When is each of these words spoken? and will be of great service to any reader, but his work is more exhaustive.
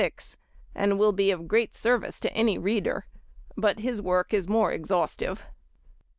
and 0.73 0.97
will 0.97 1.11
be 1.11 1.29
of 1.29 1.47
great 1.47 1.75
service 1.75 2.19
to 2.19 2.33
any 2.33 2.57
reader, 2.57 3.05
but 3.55 3.77
his 3.81 4.01
work 4.01 4.33
is 4.33 4.47
more 4.47 4.71
exhaustive. 4.71 5.45